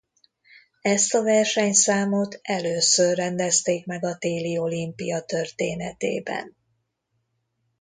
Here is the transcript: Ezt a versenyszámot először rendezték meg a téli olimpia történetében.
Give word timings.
Ezt 0.81 1.13
a 1.13 1.23
versenyszámot 1.23 2.39
először 2.41 3.15
rendezték 3.15 3.85
meg 3.85 4.03
a 4.03 4.17
téli 4.17 4.57
olimpia 4.57 5.21
történetében. 5.21 6.55